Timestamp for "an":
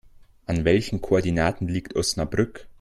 0.47-0.65